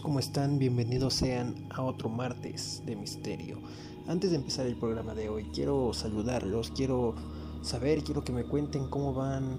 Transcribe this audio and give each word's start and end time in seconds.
¿cómo 0.00 0.20
están? 0.20 0.58
Bienvenidos 0.58 1.12
sean 1.12 1.66
a 1.68 1.82
otro 1.82 2.08
martes 2.08 2.82
de 2.86 2.96
misterio. 2.96 3.60
Antes 4.06 4.30
de 4.30 4.36
empezar 4.36 4.64
el 4.64 4.76
programa 4.76 5.14
de 5.14 5.28
hoy, 5.28 5.44
quiero 5.52 5.92
saludarlos, 5.92 6.70
quiero 6.70 7.14
saber, 7.60 8.02
quiero 8.02 8.24
que 8.24 8.32
me 8.32 8.44
cuenten 8.44 8.88
cómo 8.88 9.12
van 9.12 9.58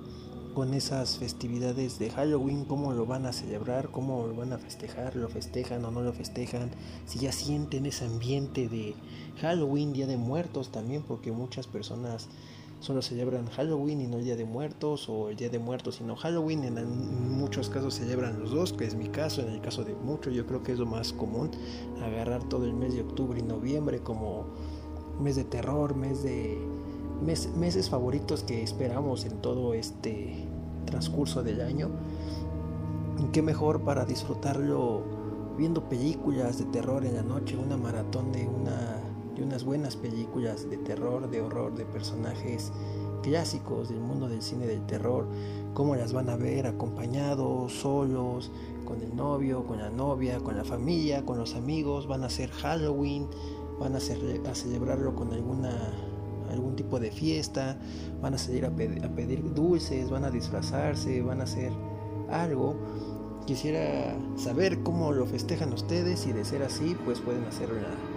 con 0.56 0.74
esas 0.74 1.20
festividades 1.20 2.00
de 2.00 2.10
Halloween, 2.10 2.66
cómo 2.66 2.94
lo 2.94 3.06
van 3.06 3.28
a 3.28 3.34
celebrar, 3.34 3.92
cómo 3.92 4.26
lo 4.26 4.34
van 4.34 4.54
a 4.54 4.58
festejar, 4.58 5.16
lo 5.16 5.30
festejan 5.30 5.86
o 5.86 5.92
no 5.92 6.02
lo 6.02 6.14
festejan, 6.14 6.72
si 7.06 7.20
ya 7.20 7.32
sienten 7.32 7.86
ese 7.86 8.06
ambiente 8.06 8.68
de 8.70 8.96
Halloween, 9.40 9.94
Día 9.94 10.08
de 10.08 10.18
Muertos 10.18 10.72
también, 10.72 11.04
porque 11.04 11.32
muchas 11.32 11.68
personas 11.68 12.30
solo 12.84 13.02
celebran 13.02 13.48
Halloween 13.48 14.02
y 14.02 14.08
no 14.08 14.18
el 14.18 14.26
Día 14.26 14.36
de 14.36 14.44
Muertos, 14.44 15.08
o 15.08 15.30
el 15.30 15.38
Día 15.38 15.48
de 15.48 15.58
Muertos 15.58 16.02
y 16.02 16.04
no 16.04 16.18
Halloween, 16.18 16.66
en 16.66 17.32
muchos 17.32 17.70
casos 17.70 17.94
celebran 17.94 18.42
los 18.42 18.52
dos, 18.52 18.74
que 18.74 18.84
es 18.84 18.94
mi 18.94 19.08
caso, 19.08 19.42
en 19.42 19.48
el 19.48 19.62
caso 19.62 19.86
de 19.86 19.96
muchos 19.96 20.34
yo 20.34 20.46
creo 20.46 20.64
que 20.64 20.74
es 20.74 20.80
lo 20.80 20.86
más 20.86 21.14
común, 21.14 21.50
agarrar 22.02 22.44
todo 22.44 22.66
el 22.66 22.74
mes 22.74 22.94
de 22.94 23.00
octubre 23.00 23.40
y 23.40 23.44
noviembre 23.44 24.00
como 24.00 24.48
mes 25.22 25.38
de 25.38 25.46
terror, 25.46 25.96
mes 25.96 26.24
de 26.24 26.58
meses 27.56 27.90
favoritos 27.90 28.44
que 28.44 28.64
esperamos 28.64 29.24
en 29.24 29.38
todo 29.38 29.74
este 29.74 30.46
transcurso 30.86 31.42
del 31.42 31.62
año. 31.62 31.90
Qué 33.32 33.42
mejor 33.42 33.84
para 33.84 34.04
disfrutarlo 34.04 35.04
viendo 35.58 35.88
películas 35.88 36.58
de 36.58 36.66
terror 36.66 37.06
en 37.06 37.16
la 37.16 37.24
noche, 37.24 37.56
una 37.56 37.78
maratón 37.78 38.34
de, 38.34 38.46
una, 38.46 39.00
de 39.36 39.44
unas 39.44 39.64
buenas 39.64 39.96
películas 39.96 40.70
de 40.70 40.78
terror, 40.78 41.30
de 41.30 41.42
horror, 41.42 41.76
de 41.76 41.86
personajes 41.86 42.72
clásicos 43.22 43.90
del 43.90 44.00
mundo 44.00 44.28
del 44.28 44.42
cine 44.42 44.68
del 44.68 44.86
terror, 44.86 45.28
cómo 45.74 45.96
las 45.96 46.14
van 46.14 46.30
a 46.30 46.36
ver 46.36 46.68
acompañados, 46.68 47.74
solos, 47.74 48.52
con 48.86 49.02
el 49.02 49.16
novio, 49.16 49.66
con 49.66 49.80
la 49.80 49.90
novia, 49.90 50.40
con 50.40 50.58
la 50.58 50.64
familia, 50.64 51.26
con 51.26 51.38
los 51.38 51.56
amigos, 51.56 52.06
van 52.06 52.24
a 52.24 52.28
hacer 52.28 52.52
Halloween, 52.52 53.28
van 53.80 53.96
a, 53.96 53.98
hacer, 53.98 54.42
a 54.46 54.54
celebrarlo 54.54 55.16
con 55.16 55.32
alguna 55.34 55.72
algún 56.52 56.76
tipo 56.76 57.00
de 57.00 57.12
fiesta, 57.12 57.80
van 58.22 58.36
a 58.36 58.38
salir 58.38 58.66
a, 58.66 58.70
pedir 58.70 59.54
dulces, 59.54 60.10
van 60.10 60.24
a 60.24 60.30
disfrazarse, 60.30 61.22
van 61.22 61.42
a 61.42 61.46
hacer 61.46 61.72
algo. 62.30 62.76
Quisiera 63.46 64.16
saber 64.38 64.84
cómo 64.84 65.12
lo 65.12 65.26
festejan 65.26 65.74
ustedes 65.74 66.26
y 66.28 66.32
de 66.32 66.46
ser 66.46 66.64
así, 66.64 66.96
pues 67.04 67.20
pueden 67.20 67.44
hacer 67.46 67.70
una 67.72 68.13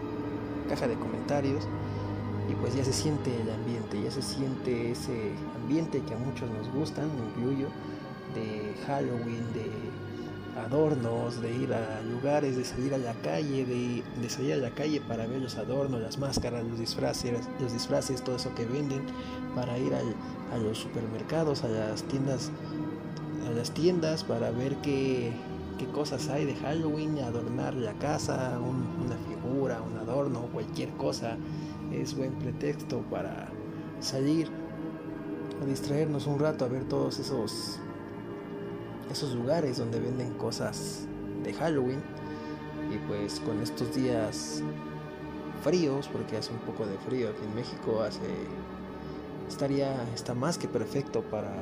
caja 0.66 0.86
de 0.86 0.94
comentarios 0.94 1.66
y 2.50 2.54
pues 2.54 2.74
ya 2.74 2.84
se 2.84 2.92
siente 2.92 3.34
el 3.40 3.50
ambiente, 3.50 4.00
ya 4.02 4.10
se 4.10 4.22
siente 4.22 4.92
ese 4.92 5.32
ambiente 5.60 6.00
que 6.02 6.14
a 6.14 6.18
muchos 6.18 6.48
nos 6.50 6.70
gustan, 6.72 7.10
incluyo, 7.28 7.68
de 8.34 8.74
Halloween, 8.86 9.52
de 9.52 9.70
adornos, 10.60 11.40
de 11.40 11.54
ir 11.54 11.72
a 11.74 12.00
lugares, 12.02 12.56
de 12.56 12.64
salir 12.64 12.94
a 12.94 12.98
la 12.98 13.14
calle, 13.14 13.64
de, 13.64 14.30
salir 14.30 14.54
a 14.54 14.56
la 14.56 14.70
calle 14.70 15.00
para 15.00 15.26
ver 15.26 15.40
los 15.40 15.56
adornos, 15.56 16.00
las 16.00 16.18
máscaras, 16.18 16.64
los 16.64 16.78
disfraces, 16.78 17.40
los 17.60 17.72
disfraces, 17.72 18.22
todo 18.22 18.36
eso 18.36 18.54
que 18.54 18.64
venden, 18.64 19.02
para 19.54 19.78
ir 19.78 19.92
a 19.94 20.56
los 20.58 20.78
supermercados, 20.78 21.64
a 21.64 21.68
las 21.68 22.02
tiendas, 22.04 22.50
a 23.46 23.50
las 23.50 23.72
tiendas 23.72 24.24
para 24.24 24.50
ver 24.50 24.76
qué, 24.76 25.32
qué 25.78 25.86
cosas 25.86 26.28
hay 26.28 26.46
de 26.46 26.54
Halloween, 26.56 27.18
adornar 27.18 27.74
la 27.74 27.92
casa, 27.94 28.58
una 28.58 29.16
figura, 29.16 29.35
un 29.56 29.98
adorno, 29.98 30.48
cualquier 30.52 30.90
cosa, 30.90 31.36
es 31.92 32.16
buen 32.16 32.32
pretexto 32.32 33.00
para 33.10 33.48
salir 34.00 34.48
a 35.62 35.64
distraernos 35.64 36.26
un 36.26 36.38
rato 36.38 36.64
a 36.64 36.68
ver 36.68 36.84
todos 36.84 37.18
esos 37.18 37.80
esos 39.10 39.34
lugares 39.34 39.78
donde 39.78 40.00
venden 40.00 40.34
cosas 40.34 41.06
de 41.42 41.52
Halloween. 41.54 42.00
Y 42.92 42.98
pues 43.08 43.40
con 43.40 43.60
estos 43.62 43.94
días 43.94 44.62
fríos, 45.62 46.08
porque 46.08 46.36
hace 46.36 46.52
un 46.52 46.58
poco 46.60 46.86
de 46.86 46.98
frío 46.98 47.30
aquí 47.30 47.44
en 47.44 47.54
México, 47.54 48.02
hace 48.02 48.20
estaría 49.48 49.94
está 50.14 50.34
más 50.34 50.58
que 50.58 50.68
perfecto 50.68 51.22
para 51.22 51.52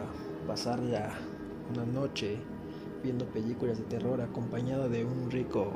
pasar 0.46 0.82
ya 0.84 1.10
una 1.72 1.84
noche 1.84 2.38
viendo 3.02 3.26
películas 3.26 3.78
de 3.78 3.84
terror 3.84 4.20
acompañado 4.20 4.88
de 4.88 5.04
un 5.04 5.30
rico 5.30 5.72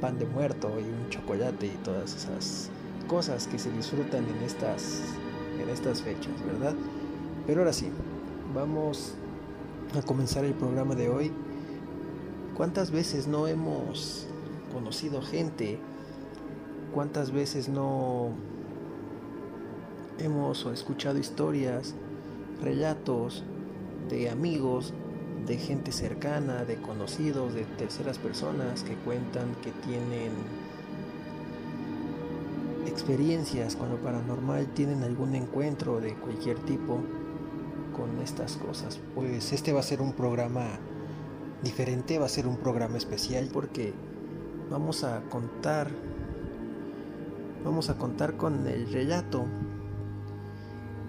pan 0.00 0.18
de 0.18 0.26
muerto 0.26 0.70
y 0.78 0.84
un 0.84 1.08
chocolate 1.10 1.66
y 1.66 1.76
todas 1.84 2.14
esas 2.14 2.70
cosas 3.06 3.46
que 3.46 3.58
se 3.58 3.70
disfrutan 3.72 4.24
en 4.24 4.42
estas 4.44 5.02
en 5.60 5.68
estas 5.68 6.02
fechas, 6.02 6.32
¿verdad? 6.46 6.74
Pero 7.46 7.60
ahora 7.60 7.72
sí, 7.72 7.90
vamos 8.54 9.14
a 9.96 10.02
comenzar 10.02 10.44
el 10.44 10.54
programa 10.54 10.94
de 10.94 11.08
hoy, 11.08 11.32
¿cuántas 12.56 12.90
veces 12.90 13.26
no 13.26 13.46
hemos 13.46 14.26
conocido 14.72 15.22
gente? 15.22 15.78
¿Cuántas 16.94 17.32
veces 17.32 17.68
no 17.68 18.30
hemos 20.18 20.66
escuchado 20.66 21.18
historias, 21.18 21.94
relatos 22.62 23.44
de 24.08 24.30
amigos, 24.30 24.92
de 25.48 25.56
gente 25.56 25.92
cercana, 25.92 26.64
de 26.64 26.76
conocidos, 26.76 27.54
de 27.54 27.64
terceras 27.64 28.18
personas 28.18 28.82
que 28.82 28.94
cuentan 28.96 29.54
que 29.62 29.72
tienen 29.72 30.32
experiencias 32.86 33.74
con 33.74 33.88
lo 33.88 33.96
paranormal, 33.96 34.66
tienen 34.74 35.02
algún 35.02 35.34
encuentro 35.34 36.00
de 36.00 36.14
cualquier 36.14 36.58
tipo 36.58 37.00
con 37.96 38.20
estas 38.22 38.56
cosas. 38.56 39.00
Pues 39.14 39.52
este 39.52 39.72
va 39.72 39.80
a 39.80 39.82
ser 39.82 40.02
un 40.02 40.12
programa 40.12 40.66
diferente, 41.62 42.18
va 42.18 42.26
a 42.26 42.28
ser 42.28 42.46
un 42.46 42.58
programa 42.58 42.98
especial 42.98 43.48
porque 43.52 43.94
vamos 44.70 45.02
a 45.02 45.22
contar 45.22 45.90
vamos 47.64 47.90
a 47.90 47.98
contar 47.98 48.36
con 48.36 48.66
el 48.66 48.90
relato 48.92 49.44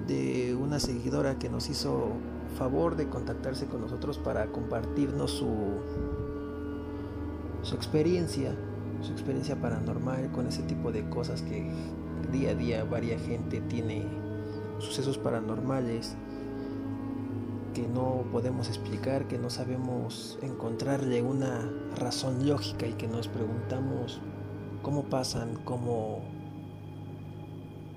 de 0.07 0.55
una 0.55 0.79
seguidora 0.79 1.37
que 1.37 1.49
nos 1.49 1.69
hizo 1.69 2.13
favor 2.57 2.95
de 2.95 3.07
contactarse 3.07 3.67
con 3.67 3.81
nosotros 3.81 4.17
para 4.17 4.47
compartirnos 4.47 5.31
su 5.31 5.47
su 7.61 7.75
experiencia, 7.75 8.55
su 9.01 9.11
experiencia 9.11 9.59
paranormal 9.59 10.31
con 10.31 10.47
ese 10.47 10.63
tipo 10.63 10.91
de 10.91 11.09
cosas 11.09 11.41
que 11.41 11.69
día 12.31 12.51
a 12.51 12.55
día 12.55 12.83
varia 12.83 13.17
gente 13.19 13.61
tiene 13.61 14.05
sucesos 14.79 15.17
paranormales 15.17 16.15
que 17.73 17.87
no 17.87 18.23
podemos 18.31 18.67
explicar, 18.67 19.27
que 19.27 19.37
no 19.37 19.49
sabemos 19.49 20.39
encontrarle 20.41 21.21
una 21.21 21.69
razón 21.95 22.47
lógica 22.47 22.87
y 22.87 22.93
que 22.93 23.07
nos 23.07 23.27
preguntamos 23.27 24.21
cómo 24.81 25.03
pasan, 25.03 25.55
cómo, 25.65 26.21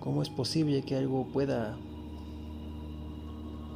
cómo 0.01 0.23
es 0.23 0.29
posible 0.29 0.83
que 0.83 0.97
algo 0.97 1.27
pueda, 1.33 1.77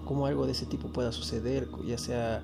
cómo 0.07 0.27
algo 0.27 0.47
de 0.47 0.53
ese 0.53 0.65
tipo 0.65 0.89
pueda 0.89 1.13
suceder, 1.13 1.69
ya 1.87 1.99
sea 1.99 2.43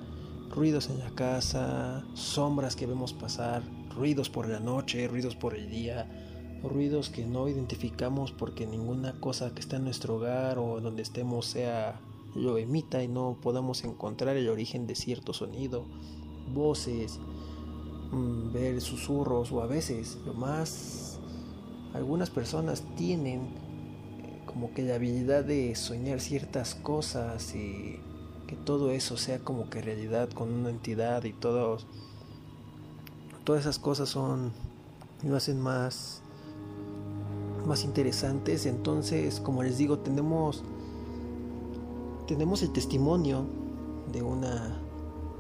ruidos 0.51 0.91
en 0.91 0.99
la 0.99 1.11
casa, 1.11 2.05
sombras 2.13 2.77
que 2.77 2.87
vemos 2.87 3.15
pasar, 3.15 3.63
ruidos 3.97 4.29
por 4.29 4.49
la 4.49 4.61
noche, 4.61 5.09
ruidos 5.09 5.35
por 5.35 5.55
el 5.55 5.71
día, 5.71 6.07
ruidos 6.63 7.09
que 7.09 7.25
no 7.25 7.49
identificamos 7.49 8.33
porque 8.33 8.67
ninguna 8.67 9.19
cosa 9.19 9.55
que 9.55 9.61
está 9.61 9.77
en 9.77 9.85
nuestro 9.85 10.17
hogar 10.17 10.59
o 10.59 10.81
donde 10.81 11.03
estemos 11.03 11.47
sea 11.47 12.01
lo 12.35 12.59
emita 12.59 13.03
y 13.03 13.09
no 13.09 13.37
podamos 13.43 13.85
encontrar 13.85 14.37
el 14.37 14.49
origen 14.49 14.87
de 14.87 14.95
cierto 14.95 15.33
sonido, 15.33 15.85
voces, 16.53 17.19
mm, 18.11 18.53
ver 18.53 18.81
susurros 18.81 19.53
o 19.53 19.63
a 19.63 19.67
veces 19.67 20.19
lo 20.27 20.35
más 20.35 21.19
algunas 21.95 22.31
personas 22.31 22.85
tienen 22.97 23.62
como 24.53 24.73
que 24.75 24.83
la 24.83 24.97
habilidad 24.97 25.45
de 25.45 25.75
soñar 25.75 26.21
ciertas 26.21 26.75
cosas 26.75 27.55
y 27.55 27.99
que 28.47 28.57
todo 28.57 28.91
eso 28.91 29.17
sea 29.17 29.39
como 29.39 29.71
que 29.71 29.81
realidad 29.81 30.29
con 30.31 30.53
una 30.53 30.71
entidad 30.71 31.25
y 31.25 31.33
todos 31.33 31.87
todas 33.45 33.63
esas 33.63 33.79
cosas 33.79 34.09
son 34.09 34.53
lo 35.25 35.37
hacen 35.37 35.61
más 35.61 36.23
más 37.67 37.85
interesantes 37.85 38.67
entonces 38.67 39.41
como 39.41 39.63
les 39.63 39.79
digo 39.79 39.99
tenemos 39.99 40.63
tenemos 42.27 42.63
el 42.63 42.73
testimonio 42.73 43.47
de 44.13 44.23
una 44.23 44.81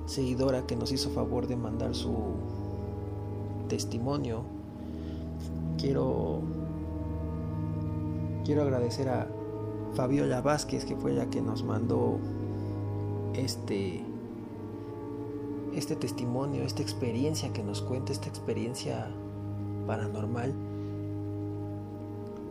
seguidora 0.06 0.66
que 0.66 0.76
nos 0.76 0.92
hizo 0.92 1.10
favor 1.10 1.46
de 1.46 1.56
mandar 1.56 1.94
su 1.94 2.12
testimonio. 3.68 4.42
Quiero 5.78 6.42
quiero 8.44 8.62
agradecer 8.62 9.08
a 9.08 9.28
Fabiola 9.94 10.40
Vázquez 10.40 10.84
que 10.84 10.96
fue 10.96 11.12
la 11.12 11.26
que 11.26 11.40
nos 11.40 11.62
mandó 11.62 12.18
este 13.34 14.04
este 15.74 15.96
testimonio, 15.96 16.64
esta 16.64 16.82
experiencia 16.82 17.52
que 17.52 17.62
nos 17.62 17.80
cuenta, 17.80 18.12
esta 18.12 18.28
experiencia 18.28 19.10
paranormal. 19.86 20.52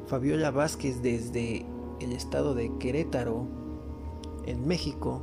Fabiola 0.08 0.50
Vázquez 0.50 1.04
desde 1.04 1.66
el 2.00 2.14
estado 2.14 2.56
de 2.56 2.76
Querétaro 2.80 3.46
en 4.46 4.68
México, 4.68 5.22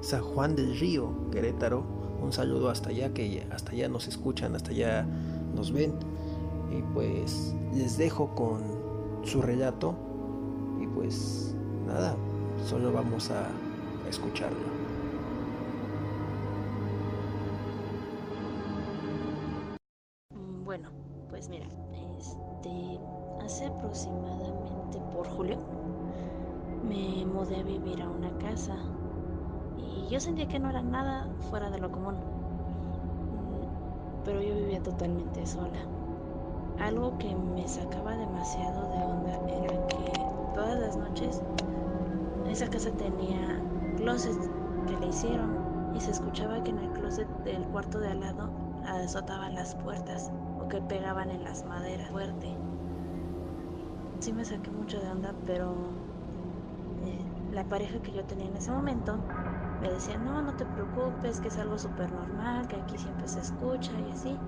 San 0.00 0.22
Juan 0.22 0.54
del 0.54 0.78
Río, 0.78 1.10
Querétaro. 1.32 1.82
Un 2.22 2.32
saludo 2.32 2.70
hasta 2.70 2.90
allá, 2.90 3.12
que 3.12 3.44
hasta 3.50 3.72
allá 3.72 3.88
nos 3.88 4.06
escuchan, 4.06 4.54
hasta 4.54 4.70
allá 4.70 5.06
nos 5.54 5.72
ven. 5.72 5.92
Y 6.70 6.82
pues 6.94 7.54
les 7.74 7.98
dejo 7.98 8.34
con 8.34 8.62
su 9.24 9.42
relato. 9.42 9.94
Y 10.80 10.86
pues 10.86 11.54
nada, 11.86 12.14
solo 12.64 12.92
vamos 12.92 13.30
a 13.30 13.48
escucharlo. 14.08 14.58
Bueno, 20.64 20.90
pues 21.28 21.48
mira, 21.48 21.66
este, 22.18 22.98
hace 23.44 23.66
aproximadamente 23.66 24.98
por 25.12 25.26
julio 25.28 25.58
me 26.88 27.24
mudé 27.26 27.56
a 27.56 27.62
vivir 27.62 28.02
a 28.02 28.08
una 28.08 28.30
casa 28.38 28.76
y 29.76 30.08
yo 30.08 30.20
sentía 30.20 30.48
que 30.48 30.58
no 30.58 30.70
era 30.70 30.82
nada 30.82 31.28
fuera 31.50 31.70
de 31.70 31.78
lo 31.78 31.90
común, 31.90 32.14
pero 34.24 34.40
yo 34.40 34.54
vivía 34.54 34.82
totalmente 34.82 35.46
sola. 35.46 35.93
Algo 36.78 37.16
que 37.18 37.34
me 37.34 37.66
sacaba 37.68 38.16
demasiado 38.16 38.88
de 38.88 38.98
onda 38.98 39.38
era 39.48 39.86
que 39.88 40.26
todas 40.54 40.78
las 40.78 40.96
noches 40.96 41.40
esa 42.50 42.68
casa 42.68 42.90
tenía 42.92 43.60
closet 43.96 44.36
que 44.86 44.96
le 44.96 45.08
hicieron 45.08 45.94
y 45.94 46.00
se 46.00 46.10
escuchaba 46.10 46.62
que 46.62 46.70
en 46.70 46.78
el 46.78 46.90
closet 46.92 47.28
del 47.44 47.66
cuarto 47.68 47.98
de 48.00 48.08
al 48.08 48.20
lado 48.20 48.50
azotaban 48.86 49.54
las 49.54 49.74
puertas 49.76 50.30
o 50.60 50.68
que 50.68 50.80
pegaban 50.82 51.30
en 51.30 51.42
las 51.44 51.64
maderas 51.64 52.10
fuerte. 52.10 52.54
Sí 54.20 54.32
me 54.32 54.44
saqué 54.44 54.70
mucho 54.70 55.00
de 55.00 55.08
onda, 55.08 55.34
pero 55.46 55.74
eh, 57.06 57.24
la 57.52 57.64
pareja 57.64 58.00
que 58.00 58.12
yo 58.12 58.24
tenía 58.24 58.46
en 58.46 58.56
ese 58.56 58.70
momento 58.70 59.18
me 59.80 59.90
decía, 59.90 60.16
no, 60.18 60.42
no 60.42 60.54
te 60.54 60.64
preocupes, 60.64 61.40
que 61.40 61.48
es 61.48 61.58
algo 61.58 61.78
súper 61.78 62.12
normal, 62.12 62.66
que 62.68 62.76
aquí 62.76 62.98
siempre 62.98 63.28
se 63.28 63.40
escucha 63.40 63.92
y 64.00 64.10
así. 64.12 64.38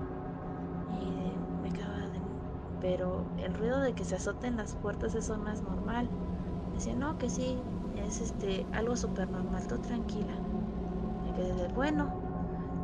Pero 2.81 3.25
el 3.37 3.53
ruido 3.53 3.79
de 3.79 3.93
que 3.93 4.03
se 4.03 4.15
azoten 4.15 4.57
las 4.57 4.75
puertas, 4.75 5.15
eso 5.15 5.37
no 5.37 5.51
es 5.51 5.61
normal. 5.61 6.07
Decía, 6.73 6.95
no, 6.95 7.17
que 7.17 7.29
sí, 7.29 7.57
es 8.05 8.21
este 8.21 8.65
algo 8.71 8.95
súper 8.95 9.29
normal, 9.29 9.65
tú 9.67 9.77
tranquila. 9.79 10.33
Me 11.25 11.33
quedé 11.33 11.53
de 11.53 11.67
bueno 11.69 12.11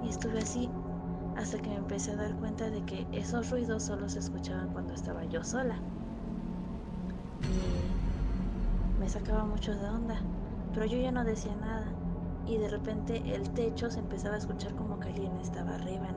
y 0.03 0.09
estuve 0.09 0.39
así 0.39 0.69
hasta 1.37 1.57
que 1.57 1.69
me 1.69 1.75
empecé 1.77 2.11
a 2.11 2.15
dar 2.15 2.35
cuenta 2.35 2.69
de 2.69 2.83
que 2.83 3.07
esos 3.11 3.49
ruidos 3.49 3.83
solo 3.83 4.07
se 4.09 4.19
escuchaban 4.19 4.69
cuando 4.69 4.93
estaba 4.93 5.23
yo 5.25 5.43
sola. 5.43 5.75
Y 7.41 8.99
me 8.99 9.09
sacaba 9.09 9.45
mucho 9.45 9.75
de 9.75 9.87
onda, 9.87 10.21
pero 10.73 10.85
yo 10.85 10.97
ya 10.97 11.11
no 11.11 11.23
decía 11.23 11.55
nada. 11.55 11.85
Y 12.45 12.57
de 12.57 12.67
repente 12.67 13.21
el 13.33 13.49
techo 13.51 13.89
se 13.89 13.99
empezaba 13.99 14.35
a 14.35 14.37
escuchar 14.37 14.75
como 14.75 14.99
que 14.99 15.09
alguien 15.09 15.35
estaba 15.37 15.75
arriba, 15.75 16.07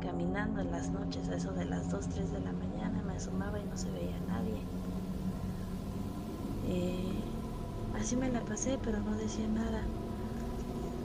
caminando 0.00 0.60
en 0.60 0.70
las 0.70 0.90
noches, 0.90 1.28
a 1.28 1.36
eso 1.36 1.52
de 1.52 1.64
las 1.64 1.88
2, 1.88 2.08
3 2.08 2.32
de 2.32 2.40
la 2.40 2.52
mañana. 2.52 3.01
Me 3.12 3.18
asomaba 3.18 3.60
y 3.60 3.66
no 3.66 3.76
se 3.76 3.90
veía 3.90 4.18
nadie. 4.20 4.66
Eh, 6.62 7.42
así 7.92 8.16
me 8.16 8.30
la 8.30 8.42
pasé, 8.44 8.78
pero 8.78 9.02
no 9.02 9.16
decía 9.16 9.46
nada. 9.48 9.92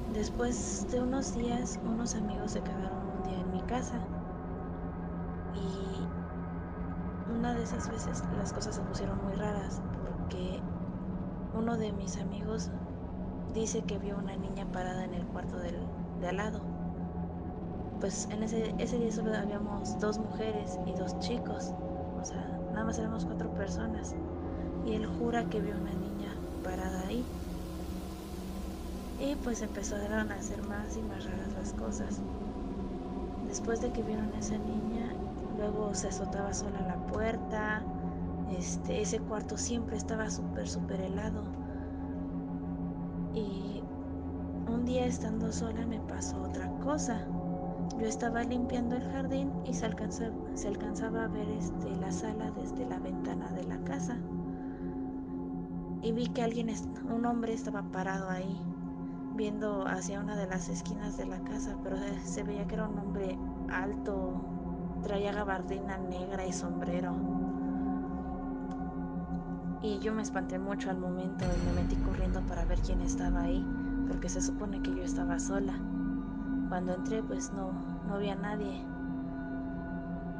Después 0.07 0.87
de 0.89 1.01
unos 1.01 1.33
días, 1.35 1.79
unos 1.83 2.15
amigos 2.15 2.53
se 2.53 2.63
quedaron 2.63 3.05
un 3.07 3.21
día 3.21 3.41
en 3.41 3.51
mi 3.51 3.61
casa. 3.63 4.09
Y 5.53 6.13
una 7.27 7.53
de 7.53 7.61
esas 7.63 7.89
veces 7.89 8.25
las 8.31 8.53
cosas 8.53 8.73
se 8.75 8.81
pusieron 8.81 9.21
muy 9.21 9.35
raras 9.35 9.83
porque 9.99 10.63
uno 11.51 11.77
de 11.77 11.93
mis 11.93 12.17
amigos 12.17 12.71
dice 13.53 13.85
que 13.85 13.99
vio 13.99 14.17
una 14.17 14.37
niña 14.37 14.71
parada 14.71 15.05
en 15.05 15.13
el 15.13 15.27
cuarto 15.27 15.57
del, 15.59 15.89
de 16.19 16.27
al 16.29 16.37
lado. 16.37 16.67
Pues 17.99 18.27
en 18.31 18.43
ese, 18.43 18.73
ese 18.79 18.97
día 18.97 19.11
solo 19.11 19.35
habíamos 19.35 19.99
dos 19.99 20.17
mujeres 20.19 20.79
y 20.85 20.93
dos 20.95 21.19
chicos. 21.19 21.75
Sea, 22.27 22.45
nada 22.73 22.83
más 22.83 22.99
éramos 22.99 23.23
cuatro 23.23 23.49
personas. 23.51 24.13
Y 24.85 24.95
él 24.95 25.05
jura 25.05 25.45
que 25.45 25.61
vio 25.61 25.77
una 25.77 25.93
niña 25.93 26.35
parada 26.61 27.07
ahí. 27.07 27.25
Y 29.17 29.35
pues 29.37 29.61
empezaron 29.61 30.29
a 30.29 30.35
hacer 30.35 30.61
más 30.67 30.97
y 30.97 31.03
más 31.03 31.23
raras 31.23 31.53
las 31.53 31.71
cosas. 31.71 32.19
Después 33.47 33.79
de 33.79 33.93
que 33.93 34.03
vieron 34.03 34.33
a 34.33 34.39
esa 34.39 34.57
niña, 34.57 35.13
luego 35.57 35.95
se 35.95 36.09
azotaba 36.09 36.53
sola 36.53 36.81
la 36.81 36.97
puerta. 37.07 37.81
Este, 38.59 39.01
ese 39.01 39.19
cuarto 39.19 39.57
siempre 39.57 39.95
estaba 39.95 40.29
súper, 40.29 40.67
súper 40.67 40.99
helado. 40.99 41.45
Y 43.33 43.81
un 44.69 44.83
día 44.83 45.05
estando 45.05 45.53
sola 45.53 45.85
me 45.85 46.01
pasó 46.01 46.41
otra 46.41 46.67
cosa. 46.83 47.25
Yo 47.99 48.05
estaba 48.05 48.43
limpiando 48.43 48.95
el 48.95 49.11
jardín 49.11 49.51
y 49.65 49.73
se 49.73 49.87
alcanzaba, 49.87 50.35
se 50.53 50.67
a 50.67 51.27
ver 51.27 51.49
este, 51.49 51.89
la 51.95 52.11
sala 52.11 52.51
desde 52.51 52.85
la 52.85 52.99
ventana 52.99 53.49
de 53.53 53.63
la 53.63 53.79
casa. 53.79 54.17
Y 56.03 56.11
vi 56.11 56.27
que 56.27 56.43
alguien, 56.43 56.69
un 57.09 57.25
hombre 57.25 57.53
estaba 57.53 57.81
parado 57.91 58.29
ahí 58.29 58.61
viendo 59.35 59.87
hacia 59.87 60.19
una 60.19 60.35
de 60.35 60.45
las 60.45 60.69
esquinas 60.69 61.17
de 61.17 61.25
la 61.25 61.39
casa, 61.39 61.75
pero 61.83 61.97
se 62.23 62.43
veía 62.43 62.67
que 62.67 62.75
era 62.75 62.87
un 62.87 62.99
hombre 62.99 63.35
alto, 63.73 64.33
traía 65.01 65.33
gabardina 65.33 65.97
negra 65.97 66.45
y 66.45 66.53
sombrero. 66.53 67.15
Y 69.81 69.97
yo 69.99 70.13
me 70.13 70.21
espanté 70.21 70.59
mucho 70.59 70.91
al 70.91 70.99
momento 70.99 71.45
y 71.45 71.65
me 71.65 71.81
metí 71.81 71.95
corriendo 71.97 72.41
para 72.41 72.63
ver 72.65 72.79
quién 72.79 73.01
estaba 73.01 73.41
ahí, 73.41 73.65
porque 74.07 74.29
se 74.29 74.41
supone 74.41 74.83
que 74.83 74.93
yo 74.93 75.03
estaba 75.03 75.39
sola. 75.39 75.73
Cuando 76.69 76.93
entré 76.93 77.23
pues 77.23 77.51
no, 77.53 77.71
no 78.07 78.15
había 78.15 78.35
nadie. 78.35 78.81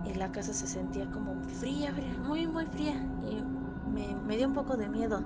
Y 0.06 0.14
la 0.14 0.32
casa 0.32 0.54
se 0.54 0.68
sentía 0.68 1.10
como 1.12 1.36
fría, 1.60 1.94
muy, 2.26 2.48
muy 2.48 2.66
fría. 2.66 2.96
Y 3.30 3.44
me, 3.92 4.16
me 4.26 4.38
dio 4.38 4.48
un 4.48 4.54
poco 4.54 4.78
de 4.78 4.90
miedo. 4.90 5.22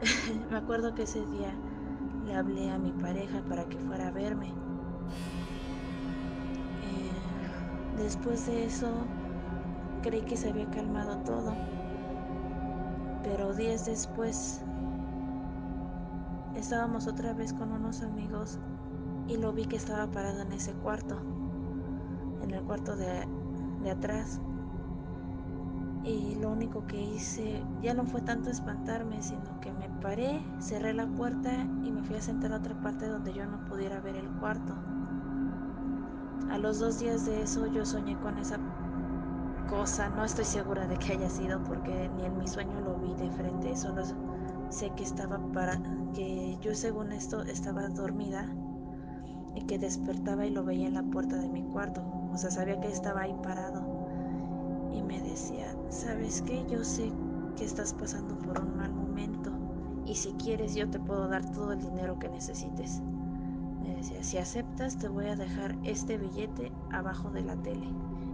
me 0.50 0.56
acuerdo 0.56 0.94
que 0.94 1.02
ese 1.02 1.24
día 1.26 1.54
le 2.26 2.34
hablé 2.34 2.70
a 2.70 2.78
mi 2.78 2.92
pareja 2.92 3.40
para 3.48 3.64
que 3.64 3.78
fuera 3.78 4.08
a 4.08 4.10
verme. 4.10 4.48
Eh, 6.82 7.12
después 7.96 8.46
de 8.46 8.66
eso, 8.66 8.88
creí 10.02 10.22
que 10.22 10.36
se 10.36 10.50
había 10.50 10.66
calmado 10.70 11.16
todo. 11.18 11.54
Pero 13.22 13.54
días 13.54 13.84
después, 13.84 14.62
estábamos 16.54 17.06
otra 17.06 17.32
vez 17.32 17.52
con 17.52 17.72
unos 17.72 18.02
amigos 18.02 18.58
y 19.30 19.36
lo 19.36 19.52
vi 19.52 19.64
que 19.66 19.76
estaba 19.76 20.10
parado 20.10 20.42
en 20.42 20.52
ese 20.52 20.72
cuarto, 20.72 21.16
en 22.42 22.50
el 22.50 22.62
cuarto 22.64 22.96
de, 22.96 23.28
de 23.82 23.90
atrás. 23.90 24.40
Y 26.02 26.34
lo 26.36 26.50
único 26.50 26.84
que 26.86 27.00
hice 27.00 27.62
ya 27.80 27.94
no 27.94 28.04
fue 28.04 28.22
tanto 28.22 28.50
espantarme, 28.50 29.22
sino 29.22 29.60
que 29.60 29.70
me 29.72 29.88
paré, 30.00 30.42
cerré 30.58 30.94
la 30.94 31.06
puerta 31.06 31.52
y 31.84 31.92
me 31.92 32.02
fui 32.02 32.16
a 32.16 32.22
sentar 32.22 32.52
a 32.52 32.56
otra 32.56 32.80
parte 32.80 33.06
donde 33.06 33.32
yo 33.32 33.46
no 33.46 33.64
pudiera 33.66 34.00
ver 34.00 34.16
el 34.16 34.28
cuarto. 34.40 34.74
A 36.50 36.58
los 36.58 36.80
dos 36.80 36.98
días 36.98 37.24
de 37.26 37.42
eso 37.42 37.66
yo 37.68 37.84
soñé 37.84 38.18
con 38.18 38.36
esa 38.38 38.58
cosa, 39.68 40.08
no 40.08 40.24
estoy 40.24 40.44
segura 40.44 40.88
de 40.88 40.96
que 40.96 41.12
haya 41.12 41.30
sido 41.30 41.62
porque 41.62 42.10
ni 42.16 42.24
en 42.24 42.36
mi 42.36 42.48
sueño 42.48 42.80
lo 42.80 42.96
vi 42.96 43.14
de 43.14 43.30
frente, 43.30 43.76
solo 43.76 44.02
sé 44.70 44.90
que 44.96 45.04
estaba 45.04 45.38
para 45.52 45.80
que 46.14 46.58
yo 46.60 46.74
según 46.74 47.12
esto 47.12 47.42
estaba 47.42 47.88
dormida 47.88 48.52
y 49.54 49.62
que 49.62 49.78
despertaba 49.78 50.46
y 50.46 50.50
lo 50.50 50.64
veía 50.64 50.88
en 50.88 50.94
la 50.94 51.02
puerta 51.02 51.36
de 51.36 51.48
mi 51.48 51.62
cuarto, 51.62 52.02
o 52.32 52.36
sea, 52.36 52.50
sabía 52.50 52.80
que 52.80 52.88
estaba 52.88 53.22
ahí 53.22 53.34
parado 53.42 53.82
y 54.92 55.02
me 55.02 55.20
decía, 55.20 55.74
¿sabes 55.88 56.42
qué? 56.42 56.64
Yo 56.70 56.84
sé 56.84 57.12
que 57.56 57.64
estás 57.64 57.92
pasando 57.94 58.38
por 58.38 58.60
un 58.60 58.76
mal 58.76 58.92
momento 58.92 59.50
y 60.06 60.14
si 60.14 60.32
quieres 60.32 60.74
yo 60.74 60.88
te 60.88 60.98
puedo 60.98 61.28
dar 61.28 61.44
todo 61.52 61.72
el 61.72 61.80
dinero 61.80 62.18
que 62.18 62.28
necesites. 62.28 63.00
Me 63.82 63.94
decía, 63.94 64.22
si 64.22 64.38
aceptas 64.38 64.98
te 64.98 65.08
voy 65.08 65.26
a 65.26 65.36
dejar 65.36 65.76
este 65.84 66.18
billete 66.18 66.72
abajo 66.90 67.30
de 67.30 67.42
la 67.42 67.56
tele. 67.56 67.88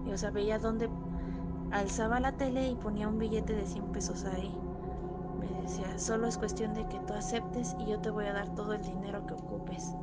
Y 0.06 0.12
o 0.12 0.18
sea, 0.18 0.30
veía 0.30 0.58
dónde 0.58 0.88
alzaba 1.70 2.20
la 2.20 2.32
tele 2.32 2.70
y 2.70 2.76
ponía 2.76 3.08
un 3.08 3.18
billete 3.18 3.54
de 3.54 3.66
100 3.66 3.92
pesos 3.92 4.24
ahí. 4.24 4.54
Me 5.40 5.62
decía, 5.62 5.98
solo 5.98 6.26
es 6.26 6.38
cuestión 6.38 6.74
de 6.74 6.86
que 6.88 6.98
tú 7.00 7.14
aceptes 7.14 7.76
y 7.78 7.90
yo 7.90 7.98
te 8.00 8.10
voy 8.10 8.26
a 8.26 8.32
dar 8.32 8.54
todo 8.54 8.72
el 8.72 8.82
dinero 8.82 9.26
que 9.26 9.34
ocupes. 9.34 9.94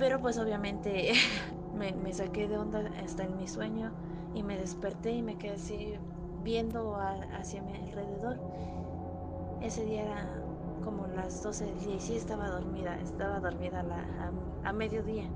Pero 0.00 0.18
pues 0.18 0.38
obviamente 0.38 1.12
me, 1.74 2.12
saqué 2.14 2.48
de 2.48 2.56
onda 2.56 2.82
hasta 3.04 3.24
en 3.24 3.36
mi 3.36 3.46
sueño 3.46 3.92
y 4.34 4.42
me 4.42 4.56
desperté 4.56 5.12
y 5.12 5.22
me 5.22 5.36
quedé 5.36 5.52
así 5.52 5.94
viendo 6.42 6.96
hacia 6.96 7.62
mi 7.62 7.76
alrededor. 7.76 8.38
Ese 9.60 9.84
día 9.84 10.02
era 10.04 10.26
como 10.82 11.06
las 11.06 11.42
12 11.42 11.66
del 11.66 11.78
día 11.80 11.96
y 11.96 12.00
sí 12.00 12.16
estaba 12.16 12.48
dormida, 12.48 12.98
estaba 12.98 13.40
dormida 13.40 13.82
la, 13.82 13.98
a, 13.98 14.68
a, 14.70 14.72
mediodía 14.72 15.28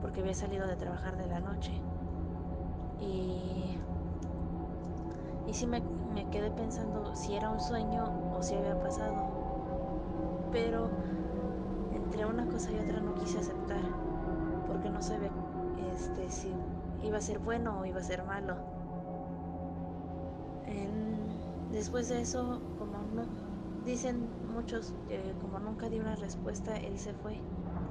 porque 0.00 0.20
había 0.20 0.34
salido 0.34 0.68
de 0.68 0.76
trabajar 0.76 1.16
de 1.16 1.26
la 1.26 1.40
noche. 1.40 1.72
Y, 3.00 3.76
y 5.48 5.52
sí 5.52 5.66
me, 5.66 5.82
me 6.14 6.30
quedé 6.30 6.52
pensando 6.52 7.12
si 7.16 7.34
era 7.34 7.50
un 7.50 7.58
sueño 7.58 8.04
o 8.38 8.40
si 8.40 8.54
había 8.54 8.78
pasado. 8.78 9.16
pero 10.52 10.90
una 12.24 12.46
cosa 12.46 12.70
y 12.70 12.78
otra 12.78 13.00
no 13.00 13.14
quise 13.16 13.38
aceptar, 13.38 13.82
porque 14.66 14.88
no 14.88 15.02
sabía 15.02 15.30
este, 15.94 16.30
si 16.30 16.52
iba 17.02 17.18
a 17.18 17.20
ser 17.20 17.38
bueno 17.38 17.80
o 17.80 17.84
iba 17.84 18.00
a 18.00 18.04
ser 18.04 18.24
malo. 18.24 18.56
después 21.72 22.08
de 22.08 22.22
eso, 22.22 22.60
como 22.78 22.96
no, 23.14 23.22
dicen 23.84 24.28
muchos 24.54 24.94
como 25.42 25.58
nunca 25.58 25.88
di 25.88 26.00
una 26.00 26.16
respuesta, 26.16 26.76
él 26.76 26.98
se 26.98 27.12
fue. 27.12 27.38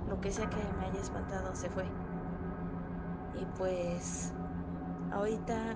Lo 0.10 0.20
que 0.22 0.32
sea 0.32 0.50
que 0.50 0.58
me 0.80 0.86
haya 0.86 1.00
espantado, 1.00 1.56
se 1.56 1.70
fue. 1.70 1.86
Y 3.40 3.46
pues 3.58 4.32
ahorita 5.12 5.76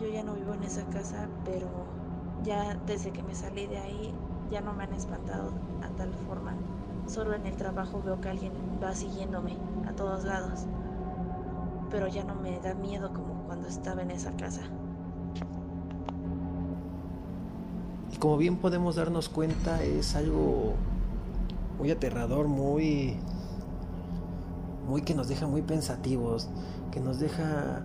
yo 0.00 0.08
ya 0.08 0.22
no 0.22 0.34
vivo 0.34 0.54
en 0.54 0.64
esa 0.64 0.84
casa, 0.86 1.28
pero 1.44 1.68
ya 2.42 2.74
desde 2.86 3.12
que 3.12 3.22
me 3.22 3.34
salí 3.34 3.66
de 3.66 3.78
ahí 3.78 4.14
ya 4.50 4.60
no 4.60 4.72
me 4.74 4.84
han 4.84 4.92
espantado 4.92 5.52
a 5.82 5.88
tal 5.96 6.12
forma. 6.26 6.54
Solo 7.06 7.34
en 7.34 7.46
el 7.46 7.56
trabajo 7.56 8.02
veo 8.04 8.20
que 8.20 8.28
alguien 8.28 8.52
va 8.82 8.94
siguiéndome 8.94 9.56
a 9.86 9.92
todos 9.92 10.24
lados. 10.24 10.66
Pero 11.90 12.08
ya 12.08 12.24
no 12.24 12.34
me 12.34 12.58
da 12.60 12.74
miedo 12.74 13.12
como 13.12 13.44
cuando 13.44 13.68
estaba 13.68 14.02
en 14.02 14.10
esa 14.10 14.32
casa. 14.36 14.62
Y 18.12 18.16
como 18.16 18.36
bien 18.36 18.56
podemos 18.56 18.96
darnos 18.96 19.28
cuenta, 19.28 19.82
es 19.82 20.16
algo 20.16 20.74
muy 21.78 21.90
aterrador, 21.90 22.48
muy 22.48 23.18
muy 24.88 25.02
que 25.02 25.14
nos 25.14 25.28
deja 25.28 25.46
muy 25.46 25.62
pensativos, 25.62 26.48
que 26.92 27.00
nos 27.00 27.18
deja 27.18 27.82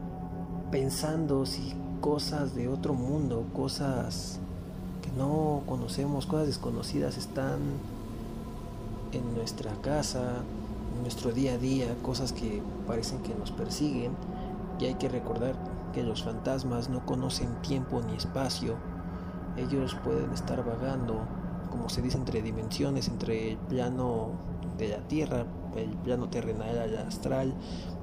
pensando 0.72 1.46
si 1.46 1.74
cosas 2.02 2.56
de 2.56 2.68
otro 2.68 2.94
mundo, 2.94 3.46
cosas 3.54 4.40
que 5.02 5.12
no 5.12 5.64
conocemos, 5.66 6.26
cosas 6.26 6.48
desconocidas 6.48 7.18
están 7.18 7.60
en 9.12 9.34
nuestra 9.36 9.72
casa, 9.82 10.44
en 10.96 11.02
nuestro 11.02 11.32
día 11.32 11.54
a 11.54 11.58
día, 11.58 11.88
cosas 12.02 12.34
que 12.34 12.62
parecen 12.88 13.20
que 13.20 13.34
nos 13.36 13.52
persiguen. 13.52 14.12
Y 14.80 14.86
hay 14.86 14.96
que 14.96 15.10
recordar 15.10 15.56
que 15.94 16.04
los 16.04 16.24
fantasmas 16.24 16.90
no 16.90 17.06
conocen 17.06 17.62
tiempo 17.62 18.02
ni 18.02 18.16
espacio. 18.16 18.76
Ellos 19.58 19.96
pueden 20.04 20.32
estar 20.32 20.64
vagando, 20.64 21.22
como 21.70 21.90
se 21.90 22.02
dice, 22.02 22.18
entre 22.18 22.42
dimensiones, 22.42 23.08
entre 23.08 23.52
el 23.52 23.58
plano 23.58 24.30
de 24.78 24.90
la 24.90 25.00
tierra, 25.08 25.46
el 25.76 25.90
plano 25.98 26.30
terrenal 26.30 26.78
al 26.78 26.98
astral. 26.98 27.54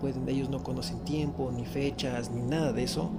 Pueden, 0.00 0.28
ellos 0.28 0.50
no 0.50 0.62
conocen 0.62 1.00
tiempo, 1.00 1.50
ni 1.52 1.64
fechas, 1.64 2.30
ni 2.30 2.42
nada 2.42 2.72
de 2.72 2.82
eso. 2.82 3.10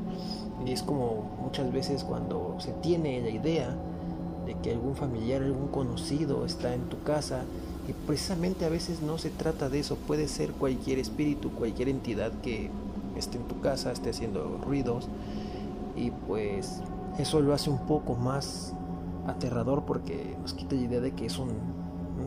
Y 0.65 0.71
es 0.71 0.83
como 0.83 1.37
muchas 1.41 1.71
veces 1.71 2.03
cuando 2.03 2.55
se 2.59 2.73
tiene 2.73 3.21
la 3.21 3.29
idea 3.29 3.75
de 4.45 4.55
que 4.59 4.71
algún 4.71 4.95
familiar, 4.95 5.41
algún 5.41 5.67
conocido 5.67 6.45
está 6.45 6.73
en 6.73 6.89
tu 6.89 7.01
casa 7.03 7.43
y 7.87 7.93
precisamente 7.93 8.65
a 8.65 8.69
veces 8.69 9.01
no 9.01 9.17
se 9.17 9.29
trata 9.29 9.69
de 9.69 9.79
eso, 9.79 9.95
puede 9.95 10.27
ser 10.27 10.51
cualquier 10.51 10.99
espíritu, 10.99 11.51
cualquier 11.51 11.89
entidad 11.89 12.31
que 12.41 12.69
esté 13.15 13.37
en 13.37 13.47
tu 13.47 13.61
casa, 13.61 13.91
esté 13.91 14.09
haciendo 14.09 14.59
ruidos 14.63 15.07
y 15.95 16.11
pues 16.11 16.81
eso 17.17 17.41
lo 17.41 17.53
hace 17.53 17.69
un 17.69 17.79
poco 17.79 18.15
más 18.15 18.73
aterrador 19.25 19.85
porque 19.85 20.35
nos 20.41 20.53
quita 20.53 20.75
la 20.75 20.81
idea 20.81 20.99
de 20.99 21.11
que 21.11 21.25
es 21.25 21.39
un, 21.39 21.77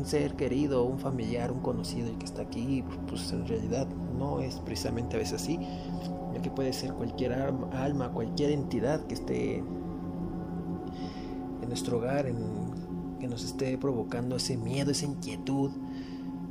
ser 0.04 0.34
querido, 0.34 0.84
un 0.84 0.98
familiar, 0.98 1.52
un 1.52 1.60
conocido 1.60 2.08
el 2.08 2.16
que 2.16 2.24
está 2.24 2.40
aquí, 2.40 2.82
pues 3.06 3.30
en 3.32 3.46
realidad 3.46 3.86
no 4.18 4.40
es 4.40 4.54
precisamente 4.60 5.16
a 5.16 5.18
veces 5.18 5.42
así, 5.42 5.58
ya 6.32 6.40
que 6.40 6.50
puede 6.50 6.72
ser 6.72 6.94
cualquier 6.94 7.34
alma, 7.34 8.08
cualquier 8.08 8.52
entidad 8.52 9.04
que 9.06 9.12
esté 9.12 9.58
en 9.58 11.68
nuestro 11.68 11.98
hogar, 11.98 12.26
en 12.26 12.69
que 13.20 13.28
nos 13.28 13.44
esté 13.44 13.78
provocando 13.78 14.36
ese 14.36 14.56
miedo, 14.56 14.90
esa 14.90 15.04
inquietud 15.04 15.70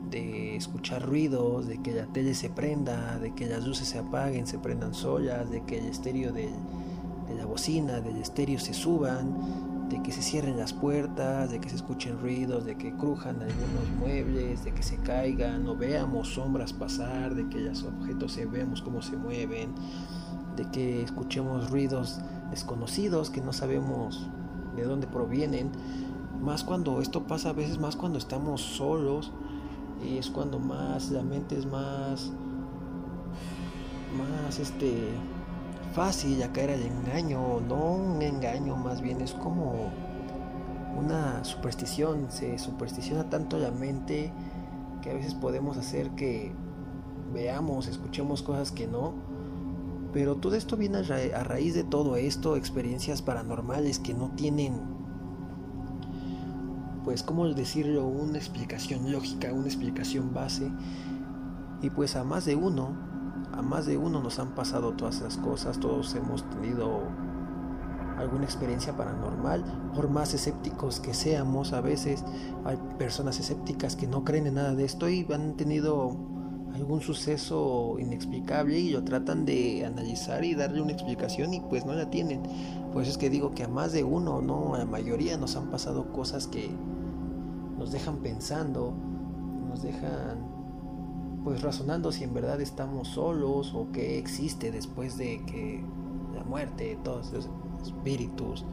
de 0.09 0.55
escuchar 0.55 1.05
ruidos, 1.05 1.67
de 1.67 1.81
que 1.81 1.93
la 1.93 2.05
tele 2.07 2.33
se 2.33 2.49
prenda, 2.49 3.19
de 3.19 3.33
que 3.33 3.47
las 3.47 3.65
luces 3.65 3.87
se 3.87 3.99
apaguen, 3.99 4.47
se 4.47 4.57
prendan 4.57 4.93
solas, 4.93 5.51
de 5.51 5.61
que 5.63 5.79
el 5.79 5.85
estéreo 5.85 6.31
de, 6.31 6.49
la 7.35 7.45
bocina, 7.45 7.99
del 8.01 8.17
estéreo 8.17 8.59
se 8.59 8.73
suban, 8.73 9.87
de 9.89 10.01
que 10.01 10.11
se 10.11 10.21
cierren 10.21 10.57
las 10.57 10.73
puertas, 10.73 11.51
de 11.51 11.59
que 11.59 11.69
se 11.69 11.75
escuchen 11.75 12.19
ruidos, 12.19 12.65
de 12.65 12.75
que 12.75 12.91
crujan 12.93 13.41
algunos 13.41 13.89
muebles, 13.99 14.63
de 14.63 14.71
que 14.71 14.83
se 14.83 14.97
caigan 14.97 15.67
o 15.67 15.75
veamos 15.75 16.33
sombras 16.33 16.73
pasar, 16.73 17.35
de 17.35 17.47
que 17.49 17.59
los 17.59 17.83
objetos 17.83 18.33
se 18.33 18.45
veamos 18.45 18.81
cómo 18.81 19.01
se 19.01 19.15
mueven, 19.15 19.73
de 20.55 20.69
que 20.71 21.03
escuchemos 21.03 21.69
ruidos 21.69 22.19
desconocidos 22.49 23.29
que 23.29 23.41
no 23.41 23.53
sabemos 23.53 24.29
de 24.75 24.83
dónde 24.83 25.07
provienen 25.07 25.71
más 26.41 26.63
cuando 26.63 27.01
esto 27.01 27.23
pasa 27.23 27.49
a 27.49 27.53
veces 27.53 27.79
más 27.79 27.95
cuando 27.95 28.17
estamos 28.17 28.61
solos 28.61 29.31
es 30.03 30.29
cuando 30.29 30.59
más 30.59 31.11
la 31.11 31.23
mente 31.23 31.57
es 31.57 31.65
más 31.65 32.31
más 34.17 34.59
este 34.59 35.09
fácil 35.93 36.43
caer 36.53 36.71
al 36.71 36.83
engaño 36.83 37.59
no 37.67 37.93
un 37.93 38.21
engaño 38.21 38.75
más 38.75 39.01
bien 39.01 39.21
es 39.21 39.33
como 39.33 39.91
una 40.97 41.43
superstición 41.43 42.27
se 42.29 42.57
supersticiona 42.57 43.29
tanto 43.29 43.57
la 43.57 43.71
mente 43.71 44.31
que 45.01 45.11
a 45.11 45.13
veces 45.13 45.33
podemos 45.33 45.77
hacer 45.77 46.11
que 46.11 46.53
veamos 47.33 47.87
escuchemos 47.87 48.41
cosas 48.41 48.71
que 48.71 48.87
no. 48.87 49.13
Pero 50.13 50.35
todo 50.35 50.55
esto 50.55 50.75
viene 50.75 50.97
a, 50.97 51.43
raíz 51.43 51.75
de 51.75 51.83
todo 51.83 52.15
esto 52.15 52.55
experiencias 52.55 53.21
paranormales 53.21 53.99
que 53.99 54.13
no 54.13 54.31
tienen 54.35 54.73
pues, 57.09 57.23
¿cómo 57.23 57.47
decirlo? 57.47 58.05
Una 58.05 58.37
explicación 58.37 59.11
lógica, 59.11 59.51
una 59.51 59.65
explicación 59.65 60.31
base. 60.31 60.71
Y 61.81 61.89
pues 61.89 62.15
a 62.15 62.23
más 62.23 62.45
de 62.45 62.55
uno, 62.55 62.95
a 63.51 63.63
más 63.63 63.87
de 63.87 63.97
uno 63.97 64.21
nos 64.21 64.37
han 64.37 64.53
pasado 64.53 64.93
todas 64.93 65.15
esas 65.15 65.37
cosas, 65.37 65.79
todos 65.79 66.13
hemos 66.13 66.47
tenido 66.51 67.01
alguna 68.15 68.43
experiencia 68.43 68.95
paranormal, 68.95 69.91
por 69.95 70.07
más 70.11 70.35
escépticos 70.35 70.99
que 70.99 71.15
seamos, 71.15 71.73
a 71.73 71.81
veces 71.81 72.23
hay 72.63 72.77
personas 72.99 73.39
escépticas 73.39 73.95
que 73.95 74.05
no 74.05 74.23
creen 74.23 74.45
en 74.45 74.53
nada 74.53 74.75
de 74.75 74.85
esto 74.85 75.09
y 75.09 75.25
han 75.33 75.57
tenido 75.57 76.15
algún 76.75 77.01
suceso 77.01 77.97
inexplicable 77.97 78.77
y 78.77 78.91
lo 78.91 79.03
tratan 79.03 79.45
de 79.45 79.83
analizar 79.83 80.45
y 80.45 80.53
darle 80.53 80.79
una 80.83 80.91
explicación 80.91 81.55
y 81.55 81.61
pues 81.61 81.87
no 81.87 81.93
la 81.93 82.11
tienen. 82.11 82.43
Pues 82.93 83.07
es 83.07 83.17
que 83.17 83.31
digo 83.31 83.55
que 83.55 83.63
a 83.63 83.67
más 83.67 83.93
de 83.93 84.03
uno, 84.03 84.43
no, 84.43 84.75
a 84.75 84.77
la 84.77 84.85
mayoría 84.85 85.37
nos 85.37 85.55
han 85.55 85.71
pasado 85.71 86.13
cosas 86.13 86.45
que 86.45 86.69
nos 87.79 87.91
dejan 87.91 88.17
pensando, 88.17 88.93
nos 89.67 89.81
dejan 89.81 90.49
pues 91.43 91.61
razonando 91.61 92.11
si 92.11 92.25
en 92.25 92.33
verdad 92.33 92.59
estamos 92.59 93.07
solos 93.07 93.73
o 93.73 93.87
qué 93.93 94.19
existe 94.19 94.71
después 94.71 95.17
de 95.17 95.43
que 95.45 95.83
la 96.35 96.43
muerte, 96.43 96.99
todos 97.03 97.31
los 97.31 97.49
espíritus, 97.81 98.65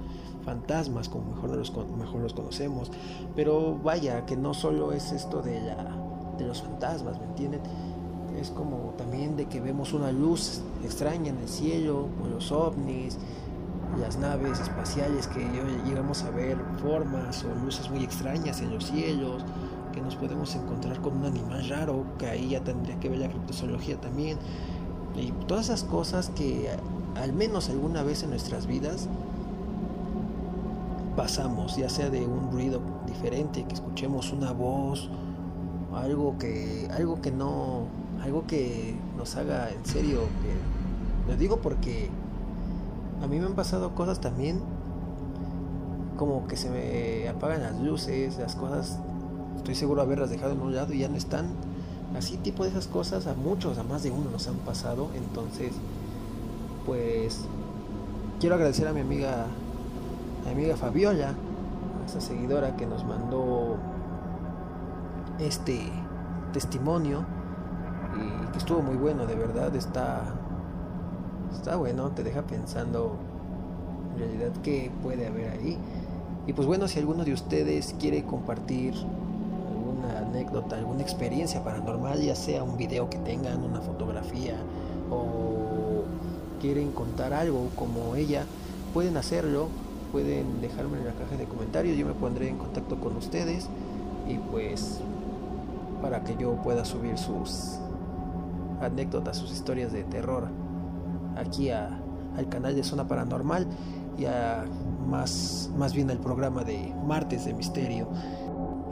fantasmas, 0.45 1.09
como 1.09 1.35
mejor 1.35 1.57
los, 1.57 1.73
mejor 1.97 2.21
los 2.21 2.35
conocemos. 2.35 2.91
Pero 3.35 3.79
vaya, 3.83 4.27
que 4.27 4.37
no 4.37 4.53
solo 4.53 4.93
es 4.93 5.13
esto 5.13 5.43
de, 5.43 5.61
la, 5.61 5.97
de 6.39 6.47
los 6.47 6.63
fantasmas, 6.63 7.19
¿me 7.21 7.27
entienden? 7.27 7.61
Es 8.41 8.51
como 8.51 8.95
también 8.99 9.37
de 9.37 9.47
que 9.47 9.61
vemos 9.61 9.93
una 9.93 10.13
luz 10.13 10.63
extraña 10.85 11.31
en 11.31 11.39
el 11.39 11.49
cielo, 11.49 12.09
o 12.23 12.29
los 12.29 12.53
ovnis, 12.53 13.17
las 14.01 14.19
naves 14.19 14.61
espaciales 14.61 15.27
que 15.27 15.41
llegamos 15.85 16.23
a 16.23 16.31
ver 16.31 16.57
formas 16.83 17.45
o 17.45 17.65
luces 17.65 17.91
muy 17.91 18.05
extrañas 18.05 18.61
en 18.61 18.73
los 18.73 18.87
cielos, 18.87 19.45
que 19.93 20.01
nos 20.01 20.17
podemos 20.17 20.55
encontrar 20.55 21.01
con 21.01 21.17
un 21.19 21.25
animal 21.25 21.69
raro, 21.69 22.05
que 22.19 22.27
ahí 22.27 22.51
ya 22.51 22.61
tendría 22.63 22.99
que 23.01 23.09
ver 23.09 23.19
la 23.19 23.29
criptozoología 23.29 24.01
también, 24.01 24.39
y 25.17 25.33
todas 25.47 25.67
esas 25.67 25.85
cosas 25.85 26.31
que 26.31 26.69
al 27.17 27.33
menos 27.33 27.71
alguna 27.71 28.03
vez 28.03 28.23
en 28.23 28.31
nuestras 28.31 28.67
vidas 28.67 29.09
pasamos, 31.17 31.77
ya 31.77 31.89
sea 31.89 32.11
de 32.11 32.27
un 32.27 32.51
ruido 32.53 32.81
diferente, 33.07 33.65
que 33.65 33.75
escuchemos 33.75 34.33
una 34.33 34.53
voz, 34.53 35.09
algo 35.95 36.37
que, 36.39 36.89
algo 36.95 37.23
que 37.23 37.31
no, 37.31 37.87
algo 38.23 38.47
que 38.47 38.95
nos 39.17 39.35
haga 39.37 39.71
en 39.71 39.85
serio, 39.87 40.21
lo 41.27 41.37
digo 41.37 41.57
porque 41.57 42.11
a 43.27 43.29
mí 43.29 43.39
me 43.41 43.47
han 43.47 43.55
pasado 43.55 43.95
cosas 43.95 44.21
también 44.21 44.61
como 46.17 46.47
que 46.47 46.57
se 46.57 46.71
me 46.71 47.29
apagan 47.29 47.61
las 47.61 47.79
luces, 47.81 48.39
las 48.39 48.55
cosas, 48.55 48.99
estoy 49.57 49.75
seguro 49.75 50.01
de 50.01 50.07
haberlas 50.07 50.31
dejado 50.31 50.53
en 50.53 50.61
un 50.61 50.75
lado 50.75 50.93
y 50.93 50.99
ya 51.01 51.09
no 51.09 51.17
están. 51.17 51.47
Así 52.17 52.37
tipo 52.39 52.63
de 52.63 52.71
esas 52.71 52.87
cosas 52.87 53.27
a 53.27 53.35
muchos, 53.35 53.79
a 53.79 53.83
más 53.83 54.03
de 54.03 54.11
uno 54.11 54.31
nos 54.31 54.49
han 54.49 54.55
pasado. 54.57 55.09
Entonces, 55.15 55.73
pues 56.87 57.41
quiero 58.41 58.55
agradecer 58.55 58.89
a 58.89 58.93
mi 58.93 59.01
amiga, 59.01 59.45
a 60.45 60.47
mi 60.47 60.53
amiga 60.53 60.77
Fabiola, 60.77 61.31
a 61.31 62.07
esa 62.07 62.21
seguidora 62.21 62.77
que 62.77 62.87
nos 62.87 63.05
mandó 63.05 63.77
este 65.39 65.81
testimonio 66.53 67.27
y 68.17 68.53
que 68.53 68.59
estuvo 68.59 68.81
muy 68.81 68.97
bueno, 68.97 69.27
de 69.27 69.35
verdad, 69.35 69.75
está 69.77 70.23
está 71.57 71.77
bueno, 71.77 72.11
te 72.11 72.23
deja 72.23 72.43
pensando 72.43 73.17
en 74.15 74.21
realidad 74.21 74.53
qué 74.63 74.91
puede 75.03 75.27
haber 75.27 75.51
ahí. 75.51 75.77
Y 76.47 76.53
pues 76.53 76.67
bueno, 76.67 76.87
si 76.89 76.99
alguno 76.99 77.25
de 77.25 77.33
ustedes 77.33 77.95
quiere 77.99 78.25
compartir 78.25 78.95
alguna 78.95 80.19
anécdota, 80.19 80.77
alguna 80.77 81.03
experiencia 81.03 81.65
paranormal, 81.65 82.21
ya 82.23 82.37
sea 82.37 82.63
un 82.63 82.77
video 82.77 83.11
que 83.11 83.19
tengan, 83.19 83.63
una 83.65 83.81
fotografía 83.81 84.55
o 85.11 86.05
quieren 86.61 86.93
contar 86.93 87.33
algo 87.33 87.69
como 87.75 88.15
ella, 88.15 88.45
pueden 88.95 89.17
hacerlo, 89.17 89.69
pueden 90.13 90.61
dejarme 90.61 90.99
en 90.99 91.07
la 91.07 91.13
caja 91.13 91.37
de 91.37 91.45
comentarios, 91.45 91.97
yo 91.97 92.07
me 92.07 92.15
pondré 92.15 92.49
en 92.49 92.59
contacto 92.59 93.01
con 93.01 93.17
ustedes 93.17 93.69
y 94.29 94.39
pues 94.39 95.01
para 96.01 96.23
que 96.23 96.37
yo 96.37 96.53
pueda 96.63 96.85
subir 96.85 97.19
sus 97.19 97.79
anécdotas, 98.81 99.37
sus 99.37 99.53
historias 99.53 99.93
de 99.93 100.05
terror 100.05 100.49
aquí 101.37 101.71
al 101.71 102.49
canal 102.49 102.75
de 102.75 102.83
Zona 102.83 103.07
Paranormal 103.07 103.67
y 104.19 104.25
a 104.25 104.65
más, 105.07 105.71
más 105.77 105.95
bien 105.95 106.11
al 106.11 106.19
programa 106.19 106.65
de 106.65 106.95
Martes 107.07 107.45
de 107.45 107.55
Misterio. 107.55 108.09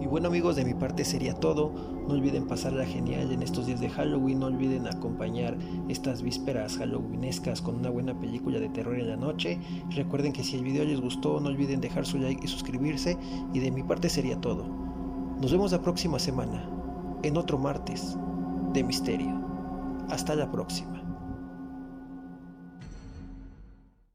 Y 0.01 0.07
bueno 0.07 0.29
amigos, 0.29 0.57
de 0.57 0.67
mi 0.67 0.75
parte 0.75 1.03
sería 1.05 1.35
todo. 1.35 1.73
No 2.07 2.13
olviden 2.13 2.47
pasarla 2.47 2.85
genial 2.85 3.33
en 3.33 3.43
estos 3.43 3.65
días 3.65 3.81
de 3.81 3.89
Halloween. 3.89 4.41
No 4.41 4.47
olviden 4.47 4.87
acompañar 4.87 5.57
estas 5.89 6.21
vísperas 6.21 6.77
halloweenescas 6.77 7.63
con 7.63 7.77
una 7.77 7.89
buena 7.89 8.19
película 8.21 8.61
de 8.61 8.69
terror 8.69 8.99
en 8.99 9.09
la 9.09 9.17
noche. 9.17 9.59
Recuerden 9.91 10.35
que 10.35 10.45
si 10.45 10.57
el 10.57 10.65
video 10.65 10.85
les 10.85 11.01
gustó, 11.01 11.41
no 11.41 11.49
olviden 11.49 11.81
dejar 11.81 12.05
su 12.05 12.19
like 12.19 12.45
y 12.45 12.49
suscribirse. 12.49 13.17
Y 13.55 13.61
de 13.61 13.71
mi 13.71 13.83
parte 13.83 14.11
sería 14.11 14.39
todo. 14.41 14.67
Nos 15.41 15.51
vemos 15.51 15.73
la 15.73 15.81
próxima 15.81 16.19
semana 16.19 16.69
en 17.23 17.39
otro 17.39 17.59
martes 17.59 18.19
de 18.75 18.85
misterio. 18.85 19.41
Hasta 20.11 20.35
la 20.35 20.51
próxima. 20.51 21.04